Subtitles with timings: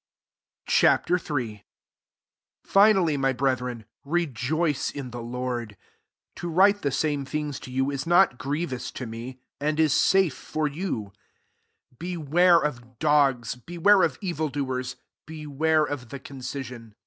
[0.65, 1.15] PHILIPPIANS III.
[1.19, 1.29] 3£3 Ch.
[1.29, 1.53] III.
[1.57, 1.61] 1
[2.63, 5.77] Finally, my breth ^n, rejoice in the Lord.
[6.37, 10.31] To j^rite the same things to you * not grievous to me, and is »afe
[10.33, 11.13] for you.
[11.91, 14.95] 2 Beware of dogs, beware )f evil doers,
[15.27, 16.95] beware of the concision.